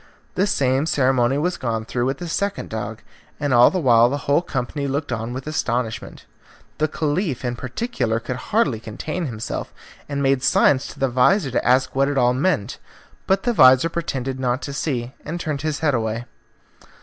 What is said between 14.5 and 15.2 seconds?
to see,